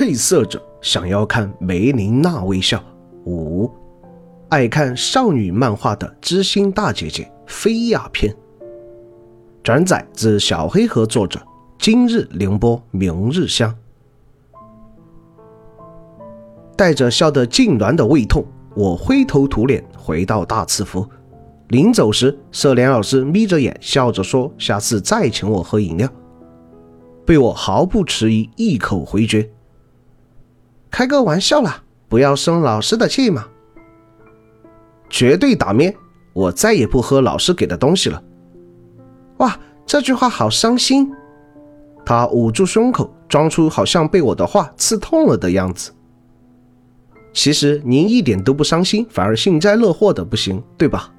[0.00, 2.82] 配色者想要看梅琳娜微笑
[3.26, 3.70] 五，
[4.48, 8.34] 爱看少女漫画的知心大姐姐菲亚篇。
[9.62, 11.38] 转载自小黑盒作者，
[11.78, 13.76] 今日凌波，明日香。
[16.74, 18.42] 带着笑得痉挛的胃痛，
[18.74, 21.06] 我灰头土脸回到大赐福。
[21.68, 26.08] 临走时，色莲老师眯着眼笑着说：“下次再请我喝饮料。”
[27.26, 29.46] 被我毫不迟疑一口回绝。
[30.90, 33.46] 开个玩笑啦，不要生老师的气嘛。
[35.08, 35.94] 绝对打面，
[36.32, 38.22] 我再也不喝老师给的东西了。
[39.38, 41.10] 哇，这句话好伤心。
[42.04, 45.92] 他捂住胸口，装出好像被我的话刺痛了的样子。
[47.32, 51.12] 其实您一点都不伤心，反而幸灾乐祸的不行，对吧？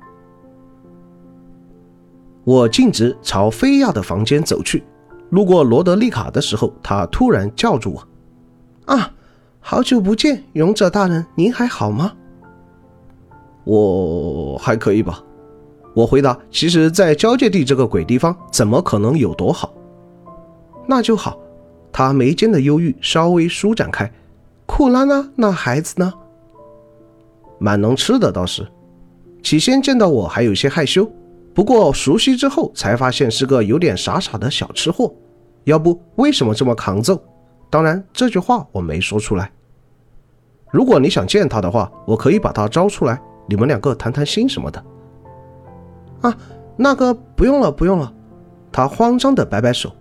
[2.44, 4.83] 我径直朝菲亚的房间走去，
[5.30, 8.08] 路过罗德丽卡的时候，他突然叫住我
[8.94, 9.13] ：“啊，
[9.62, 12.12] 好久不见，勇者大人，您还好吗？”
[13.64, 15.23] 我还可以吧。
[15.94, 19.72] 我回答：“其实，在交界地这个鬼地方，怎么可能有多好？”
[20.88, 21.38] 那就好。
[21.94, 24.12] 他眉间的忧郁稍微舒展开。
[24.66, 25.30] 库拉呢？
[25.36, 26.12] 那孩子呢？
[27.59, 28.66] 蛮能吃的倒是。
[29.44, 31.09] 起先见到我还有些害羞，
[31.53, 35.14] 不过熟悉之后才发现是个有点傻傻的小吃货。
[35.66, 37.22] 要不为什么这么抗揍？
[37.72, 39.52] 当然这句话我没说出来。
[40.69, 44.83] 如果你想见他的话，我可以把他招出来，你们两个谈谈心什么的。
[46.22, 46.38] 啊，
[46.78, 48.13] 那个不用了，不用了。
[48.72, 49.91] 他慌张的摆摆手，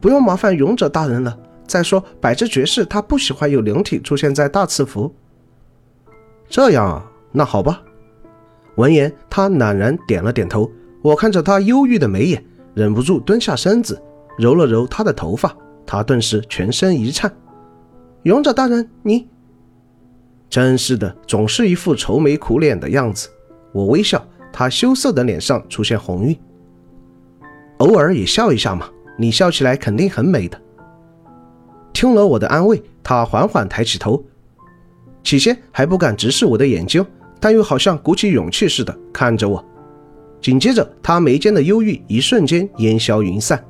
[0.00, 1.36] 不用麻烦勇者大人了。
[1.66, 5.12] 再说，百之爵士他不喜欢有灵体出现在大赐福。
[6.48, 7.82] 这样啊，那好吧。
[8.76, 10.70] 闻言，他懒然点了点头。
[11.02, 14.00] 我看着他忧郁的眉眼，忍不住蹲下身子，
[14.38, 15.54] 揉了揉他的头发。
[15.86, 17.32] 他顿时全身一颤。
[18.22, 19.28] 勇者大人，你
[20.48, 23.28] 真是的，总是一副愁眉苦脸的样子。
[23.72, 24.24] 我微笑。
[24.56, 26.38] 他羞涩的脸上出现红晕，
[27.78, 30.56] 偶尔也笑一下嘛，你笑起来肯定很美的。
[31.92, 34.24] 听了我的安慰，他缓缓抬起头，
[35.24, 37.04] 起先还不敢直视我的眼睛，
[37.40, 39.64] 但又好像鼓起勇气似的看着我。
[40.40, 43.60] 紧接着，他眉间的忧郁一瞬间烟消云散，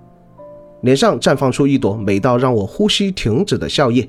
[0.85, 4.07] 脸上绽放出一朵美到让我呼吸停止的笑靥。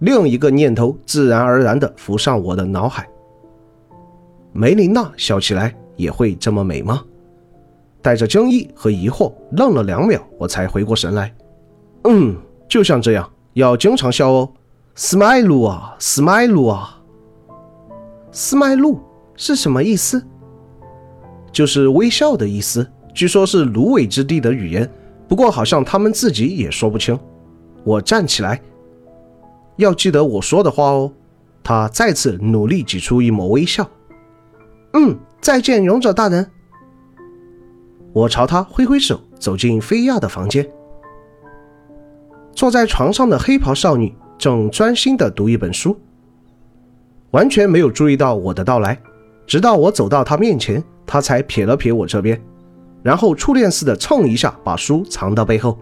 [0.00, 3.08] 另一个念头自然而然地浮上我的脑海。
[4.52, 7.02] 梅琳娜笑起来也会这么美吗？
[8.02, 11.34] 带着惊异和疑惑，愣了两秒，我才回过神来。
[12.04, 12.36] 嗯，
[12.68, 14.52] 就像这样，要经常笑哦。
[14.94, 17.00] Smile 啊，Smile 啊
[18.32, 18.98] ，Smile
[19.34, 20.22] 是什么意思？
[21.50, 22.86] 就是微笑的意思。
[23.14, 24.90] 据说是芦苇之地的语言，
[25.32, 27.18] 不过好像他们自己也说不清。
[27.84, 28.60] 我站起来，
[29.76, 31.10] 要记得我说的话哦。
[31.64, 33.88] 他再次努力挤出一抹微笑。
[34.92, 36.46] 嗯，再见，勇者大人。
[38.12, 40.70] 我朝他挥挥手，走进菲亚的房间。
[42.52, 45.98] 坐在床上的黑袍少女正专心地读一本书，
[47.30, 49.00] 完全没有注意到我的到来。
[49.46, 52.38] 直到我走到她面前，她才瞥了瞥我这边，
[53.02, 55.78] 然后初恋似的蹭一下把书藏到背后，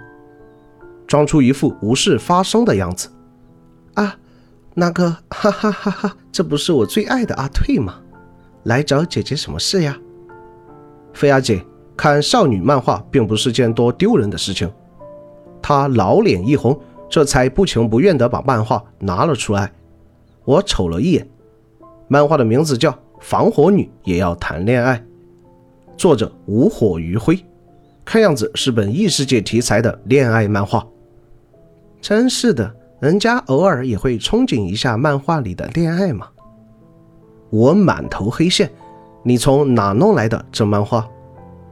[1.07, 3.09] 装出一副无事发生的样子。
[3.95, 4.17] 啊，
[4.75, 7.97] 那个，哈哈哈哈，这不是我最爱的阿退吗？
[8.65, 9.97] 来找姐姐什么事呀？
[11.13, 11.65] 菲亚姐，
[11.97, 14.71] 看少女漫画并不是件多丢人的事情。
[15.61, 19.73] 她老脸一红，这才不情不愿地把漫画拿了出来。
[20.45, 21.29] 我瞅了一眼，
[22.09, 24.97] 漫画的名字叫《防火女也要谈恋爱》，
[26.01, 27.45] 作者无火余晖，
[28.07, 30.83] 看样子是本异世界题材的恋爱漫画。
[32.01, 36.27] 真是的，人家偶尔也会憧憬一下漫画里的恋爱嘛。
[37.51, 38.71] 我满头黑线，
[39.23, 41.07] 你从哪弄来的这漫画？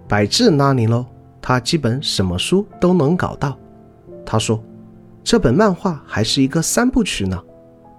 [0.07, 1.07] 百智那里喽，
[1.41, 3.57] 他基本什么书都能搞到。
[4.27, 4.63] 他说，
[5.25, 7.43] 这本漫画还是一个三部曲呢，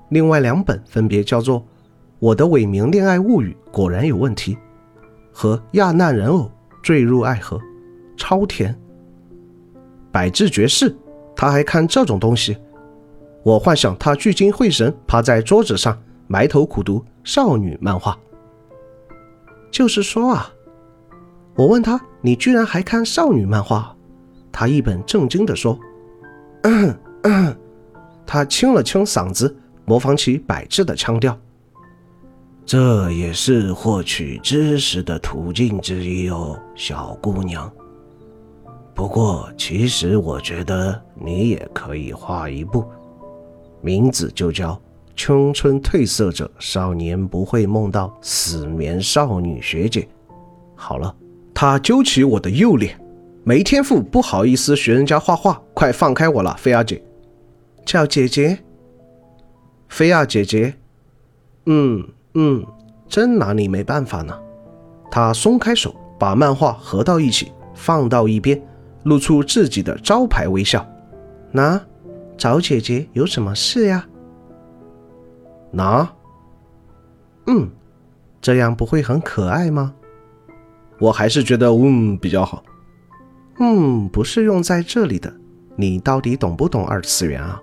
[0.09, 1.59] 另外两本分别叫做
[2.19, 4.55] 《我的伪名恋爱物语》，果然有问题，
[5.31, 7.57] 和《亚难人偶坠入爱河》，
[8.17, 8.77] 超甜。
[10.11, 10.95] 百智绝世，
[11.35, 12.57] 他还看这种东西？
[13.43, 15.97] 我幻想他聚精会神趴在桌子上。
[16.31, 18.15] 埋头苦读少女漫画，
[19.71, 20.47] 就是说啊，
[21.55, 23.95] 我问他，你居然还看少女漫画？
[24.51, 25.79] 他一本正经地说
[26.61, 27.57] ：“嗯嗯。”
[28.27, 31.35] 他清了清嗓子，模仿起百智的腔调
[32.69, 37.67] ：“这也是获取知识的途径之一哦，小姑娘。
[38.93, 42.85] 不过，其实我觉得你也可以画一部，
[43.81, 44.73] 名字就叫
[45.15, 50.01] 《青春褪色者少年不会梦到死眠少女学姐》。
[50.75, 51.15] 好了，
[51.55, 52.95] 他揪起我的右脸，
[53.43, 57.03] 没天赋，不好意思学人家画画，快放开我了，菲亚姐，
[57.83, 58.59] 叫姐姐。
[59.87, 60.75] 菲亚姐姐，
[61.65, 62.65] 嗯嗯，
[63.07, 64.37] 真拿你没办法呢。
[65.11, 68.61] 他松开手，把漫画合到一起，放到一边。
[69.03, 70.85] 露出自己的招牌微笑，
[71.51, 71.81] 那
[72.37, 74.05] 找姐姐有什么事呀？
[75.71, 76.07] 那，
[77.47, 77.69] 嗯，
[78.41, 79.93] 这样不会很可爱吗？
[80.99, 82.61] 我还是觉得嗯比较好。
[83.59, 85.33] 嗯，不是用在这里的。
[85.77, 87.61] 你到底懂不懂二次元啊？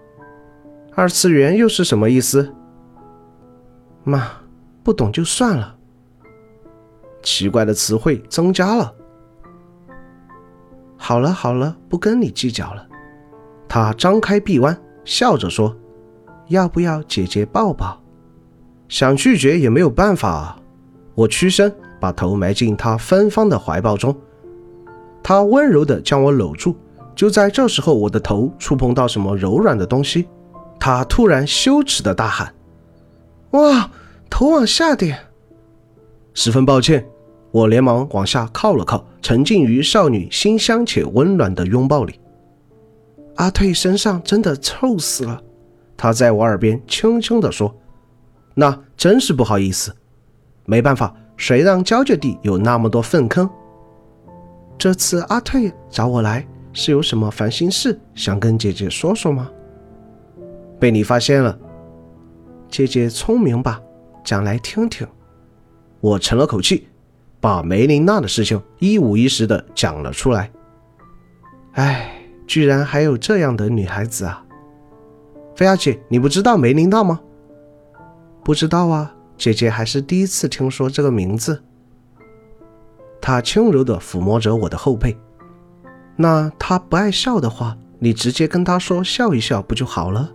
[0.94, 2.50] 二次元又是什么意思？
[4.04, 4.26] 妈，
[4.86, 5.74] 不懂就算了。
[7.20, 8.94] 奇怪的词汇增加了。
[10.96, 12.86] 好了好了，不跟你计较了。
[13.68, 15.76] 他张开臂弯，笑着说
[16.46, 18.00] ：“要不要姐姐抱抱？”
[18.88, 20.56] 想拒绝也没有办法。
[21.16, 24.16] 我屈身，把头埋进他芬芳的怀抱中。
[25.20, 26.76] 他温柔地将我搂住。
[27.16, 30.28] 就在这时候，我的头触碰到什么柔软的东西，
[30.78, 32.54] 他突然羞耻地大喊
[33.50, 33.90] ：“哇，
[34.30, 35.18] 头往下点！”
[36.34, 37.06] 十分抱歉。
[37.52, 42.20] 我连忙往下靠了靠，沉浸于少女馨香且温暖的拥抱里。
[43.36, 45.42] 阿退身上真的臭死了，
[45.96, 47.74] 他在我耳边轻轻地说
[48.52, 49.94] ：“那真是不好意思，
[50.66, 53.48] 没办法，谁让交界地有那么多粪坑？
[54.76, 59.50] 这次阿退找我来，是有什么烦心事想跟姐姐说说吗？
[60.78, 61.58] 被你发现了，
[62.68, 63.80] 姐姐聪明吧？
[64.26, 65.08] 讲来听听。”
[66.02, 66.86] 我沉了口气。
[67.38, 70.50] 把梅琳娜的事情一五一十的讲了出来。
[71.74, 72.10] 哎，
[72.44, 74.42] 居然还有这样的女孩子啊！
[75.54, 77.20] 菲亚姐，你不知道梅琳娜吗？
[78.42, 81.62] 不知道啊，姐姐还是第一次听说这个名字。
[83.20, 85.16] 她轻柔的抚摸着我的后背。
[86.16, 90.32] 那她不爱笑的话，你直接跟她说笑一笑不就好了？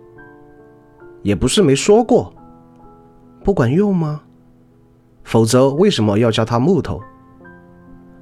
[1.22, 2.32] 也不是没说过，
[3.42, 4.22] 不管用吗？
[5.24, 7.00] 否则为什么要叫他木头？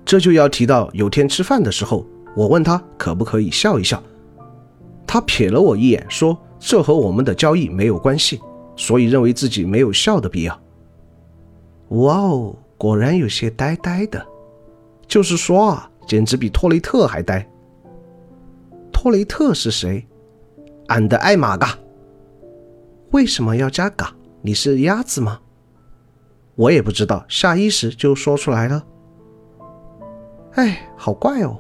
[0.05, 2.05] 这就要提到有天吃饭的时候，
[2.37, 4.03] 我问他可不可以笑一笑，
[5.07, 8.41] 他瞥了我一眼，说这和我们的交易没有关系，
[8.77, 10.61] 所以认为自己没有笑的必要。
[11.89, 14.25] 哇哦，果然有些呆呆的，
[15.07, 17.47] 就是说啊，简直比托雷特还呆。
[18.93, 20.07] 托雷特是谁？
[20.89, 21.79] 俺的爱玛嘎。
[23.13, 24.15] 为什么要加嘎？
[24.43, 25.41] 你是鸭子吗？
[26.57, 28.85] 我也不知道，下意识就说出来了。
[30.55, 31.59] 哎，好怪哦！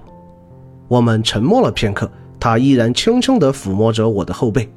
[0.88, 4.70] 我们沉默了片刻，他依然轻轻地抚摸着我的后背。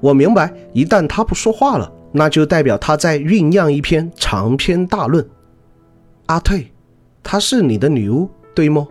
[0.00, 5.26] 我明白，一旦他不说话了，那就代表他在酝酿一篇长篇大论。
[6.26, 6.70] 阿退，
[7.22, 8.86] 她是你的女巫，对吗？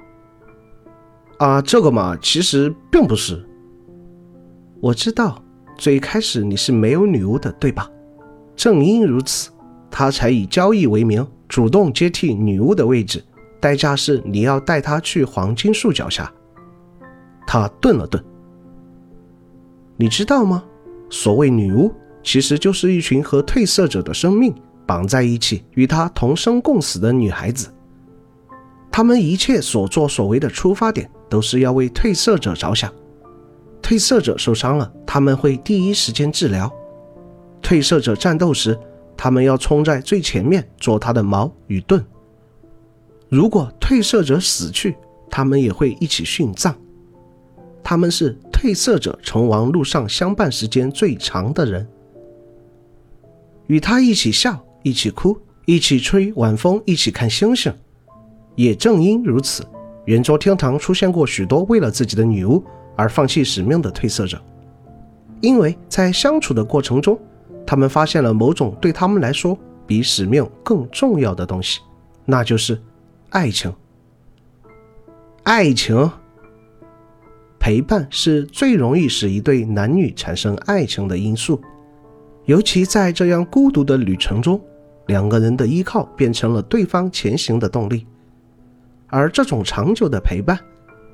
[1.38, 3.48] 啊，这个嘛，其实并不是。
[4.82, 5.42] 我知道，
[5.78, 7.90] 最开始你是没有女巫的，对吧？
[8.58, 9.50] 正因如此。
[9.90, 13.24] 他才以交易为名，主动接替女巫的位置，
[13.60, 16.32] 代价是你要带他去黄金树脚下。
[17.48, 18.22] 他顿了顿，
[19.96, 20.64] 你知道吗？
[21.10, 21.90] 所谓女巫，
[22.22, 24.54] 其实就是一群和褪色者的生命
[24.86, 27.74] 绑在一起，与他同生共死的女孩子。
[28.92, 32.92] 他们一切所作所为的出发点，都是要为褪色者着想。
[33.82, 36.70] 褪色者受伤了，他们会第一时间治疗；
[37.62, 38.78] 褪色者战斗时，
[39.16, 42.04] 他们要冲在最前面做他的矛与盾。
[43.30, 44.96] 如果褪色者死去，
[45.30, 46.74] 他们也会一起殉葬。
[47.84, 51.88] 他们是褪色者成王路上相伴时间最长的人。
[53.68, 57.74] 与他一起笑，一起哭，一起吹晚风，一起看星星。
[58.56, 59.66] 也正因如此，
[60.06, 62.64] 圆桌天堂出现过许多为了自己的女巫
[62.96, 64.42] 而放弃使命的褪色者，
[65.42, 67.20] 因为在相处的过程中。
[67.68, 69.56] 他们发现了某种对他们来说
[69.86, 71.82] 比使命更重要的东西，
[72.26, 72.82] 那就是
[73.30, 73.72] 爱情。
[75.44, 76.10] 爱情
[77.60, 81.62] 陪伴是最容易使一对男女产生爱情的因素，
[82.46, 84.62] 尤其在这样孤独的旅程中，
[85.08, 88.08] 两个人的依靠变成了对方前行的动力。
[89.08, 90.58] 而这种长久的陪伴，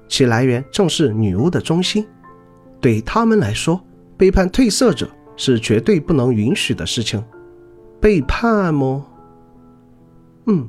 [0.07, 2.05] 其来源正是女巫的忠心。
[2.81, 3.79] 对他们来说，
[4.17, 5.07] 背叛褪色者。
[5.35, 7.23] 是绝对不能允许的事情，
[7.99, 9.05] 背叛吗？
[10.45, 10.67] 嗯，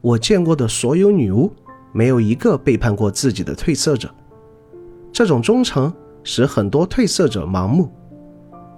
[0.00, 1.52] 我见过的所有女巫，
[1.92, 4.08] 没有一个背叛过自己的褪色者。
[5.12, 7.90] 这种忠诚使很多褪色者盲目，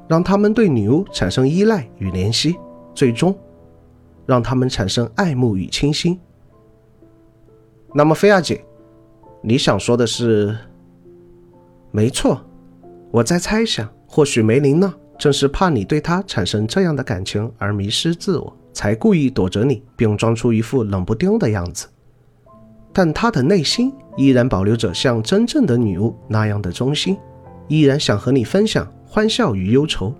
[0.08, 2.56] 让他们对女巫产生依赖与怜惜，
[2.94, 3.36] 最终
[4.26, 6.18] 让他们产生爱慕与倾心。
[7.92, 8.64] 那么，菲亚姐，
[9.42, 10.56] 你想说的是？
[11.90, 12.40] 没错，
[13.10, 21.86] 我在猜想，或许梅林娜正是怕你对她产生这样的感情而迷失自我，才故意躲着你，并装出一副冷不丁的样子。
[22.92, 27.16] 但她的内心依然保留着像真正的女巫那样的忠心，
[27.68, 30.12] 依然想和你分享欢笑与忧愁。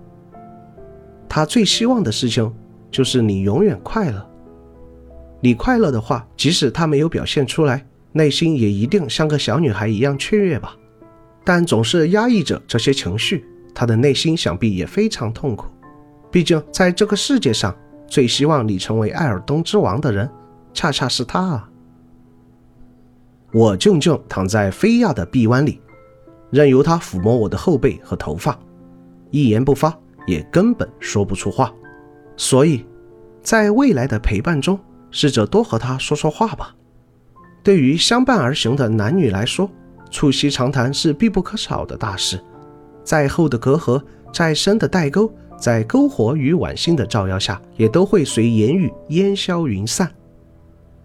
[1.27, 2.49] 她最希望的事情
[2.89, 4.25] 就是你永远快乐。
[5.41, 10.77] 你快乐的话，即使她没有表现出来，内心也一定像个小女孩一样雀跃吧。
[11.43, 15.67] 但总是压抑着这些情绪，他的内心想必也非常痛苦。
[16.31, 17.75] 毕竟，在这个世界上，
[18.07, 20.29] 最希望你成为艾尔东之王的人，
[20.73, 21.69] 恰恰是他啊！
[23.53, 25.81] 我静静躺在菲亚的臂弯里，
[26.49, 28.57] 任由他抚摸我的后背和头发，
[29.29, 29.93] 一言不发，
[30.25, 31.73] 也根本说不出话。
[32.37, 32.85] 所以，
[33.41, 34.79] 在未来的陪伴中，
[35.11, 36.73] 试着多和他说说话吧。
[37.61, 39.69] 对于相伴而行的男女来说，
[40.09, 42.41] 促膝长谈是必不可少的大事，
[43.03, 44.01] 再厚的隔阂，
[44.33, 50.09] 再深的代沟，在篝火与晚星的照耀下，也都会随言语烟消云散。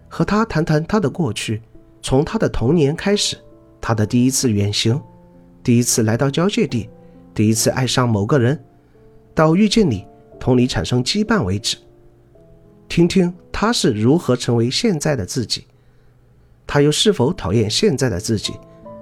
[0.07, 1.61] 和他谈谈他的过去，
[2.01, 3.37] 从他的童年开始，
[3.81, 5.01] 他的第一次远行，
[5.61, 6.89] 第一次来到交界地，
[7.33, 8.57] 第一次爱上某个人，
[9.35, 10.05] 到遇见你，
[10.39, 11.77] 同你产生羁绊为止。
[12.87, 15.65] 听听他是如何成为现在的自己，
[16.65, 18.53] 他又是否讨厌现在的自己？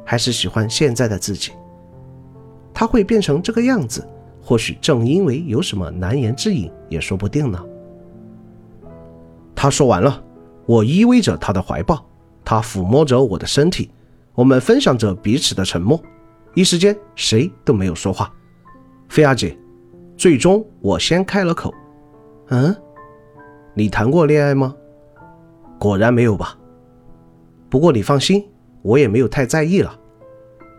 [0.03, 1.51] 还是喜欢现在的自己，
[2.75, 4.07] 他会变成这个样子，
[4.39, 7.59] 或许正因为有什么难言之隐，也说不定呢。
[9.55, 10.23] 他说完了，
[10.67, 12.05] 我依偎着他的怀抱，
[12.43, 13.89] 他抚摸着我的身体，
[14.33, 15.99] 我们分享着彼此的沉默，
[16.53, 18.31] 一时间谁都没有说话。
[19.07, 19.57] 菲亚姐，
[20.17, 21.73] 最终我先开了口
[22.49, 22.75] ：“嗯，
[23.73, 24.75] 你谈过恋爱吗？
[25.79, 26.55] 果然没有吧？
[27.69, 28.45] 不过你放心。”
[28.85, 29.99] 我也没有太在意了，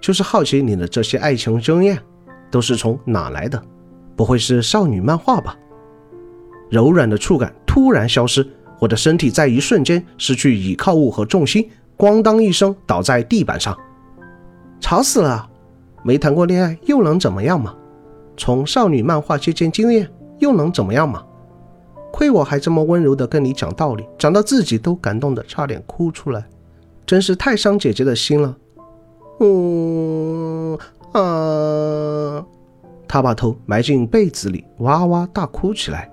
[0.01, 1.99] 就是好奇你的这些爱情经验
[2.51, 3.61] 都是从哪来的？
[4.15, 5.57] 不会是少女漫画吧？
[6.71, 8.47] 柔软的触感突然消失，
[8.79, 13.77] 我的身体在一瞬间失去倚靠物和重心，咣当一声倒在地板上，
[14.81, 15.49] 吵死了！
[16.03, 17.75] 没谈过恋爱又能怎么样嘛？
[18.37, 21.23] 从少女漫画借鉴经验又能怎么样嘛？
[22.13, 26.47] 亏我还这么温柔的跟你讲道理，讲到自己都感动的差点哭出来。
[27.05, 28.57] 真是太伤姐姐的心了，
[29.39, 30.79] 嗯
[31.13, 32.45] 啊，
[33.07, 36.11] 他把头埋进被子里，哇哇大哭起来。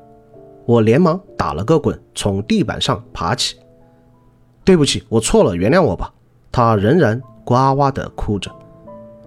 [0.66, 3.58] 我连忙打了个滚，从地板上爬起。
[4.64, 6.14] 对不起，我错了，原谅我吧。
[6.52, 8.50] 他仍然呱哇的哭着。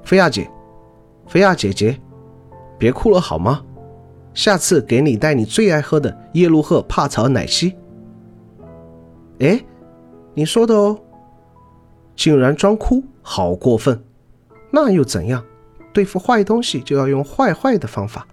[0.03, 0.51] 菲亚姐，
[1.27, 2.01] 菲亚姐姐，
[2.79, 3.63] 别哭了好吗？
[4.33, 7.75] 下次给你带你最爱喝的耶路赫帕草奶昔。
[9.41, 9.61] 哎，
[10.35, 10.99] 你说的哦。
[12.15, 14.01] 竟然装哭，好过分！
[14.71, 15.43] 那又怎样？
[15.93, 18.25] 对付坏东西就要用坏坏的方法。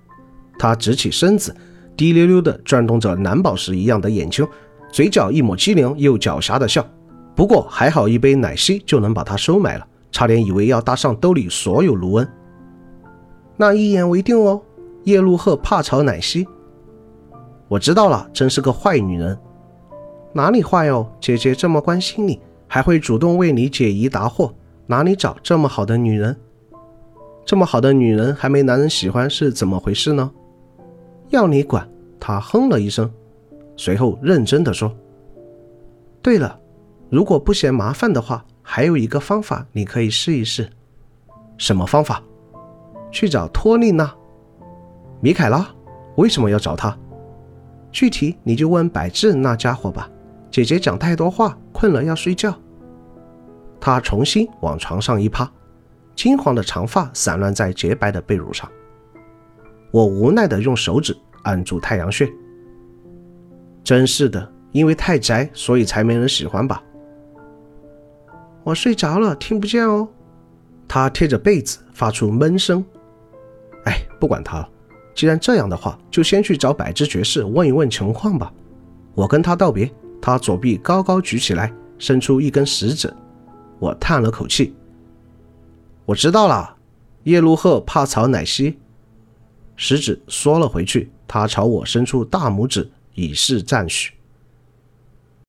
[0.59, 1.53] 他直起身子，
[1.97, 4.47] 滴溜溜地转动着蓝宝石一样的眼睛，
[4.91, 6.87] 嘴角一抹机灵又狡黠的笑。
[7.35, 12.29] 不过还好，一杯奶昔就能把他收买了，差点以为要搭上兜里所有卢恩。
[13.57, 14.61] 那一言为定哦，
[15.05, 16.47] 叶露鹤怕炒奶昔。
[17.67, 19.35] 我知道了，真是个坏女人。
[20.33, 21.09] 哪里坏哦？
[21.19, 22.39] 姐姐这么关心你。
[22.65, 24.51] 还会主动为你解疑答惑，
[24.85, 26.35] 哪里找这么好的女人？
[27.45, 30.31] 这么好的女人还没男人喜欢是怎么回事呢？
[31.29, 31.87] 要你管！
[32.19, 33.11] 他哼了一声，
[33.75, 34.93] 随后认真的说
[36.23, 36.57] ：“对了，
[37.09, 40.69] 如果不嫌麻烦的话，还有一个方法你可以试一试。
[41.57, 42.23] 什么方法？
[43.11, 44.13] 去找托丽娜、
[45.21, 45.67] 米凯拉。
[46.15, 46.97] 为什么要找她？
[47.91, 50.09] 具体你就问百智那家伙吧。
[50.49, 52.53] 姐姐讲太多话，困了要睡觉。”
[53.85, 55.51] 他重新往床上一趴，
[56.15, 58.71] 金黄的长发散乱在洁白的被褥上。
[59.91, 62.31] 我无奈地用手指按住太阳穴。
[63.83, 66.81] 真是的，因为太宅，所以才没人喜欢吧？
[68.63, 70.07] 我睡着了，听不见哦。
[70.87, 72.81] 他贴着被子发出闷声。
[73.83, 74.69] 哎，不管他了。
[75.13, 78.49] 既然这样的话，就先去找百之爵士问一问情况吧。
[79.13, 83.13] 我跟他道别，他左臂高高举起来，伸出一根食指。
[83.83, 84.73] 我叹了口气，
[86.05, 86.77] 我知道了，
[87.23, 88.79] 叶露鹤怕草奶昔，
[89.75, 94.13] 食指缩了回去，他朝我伸出大拇指以示赞许。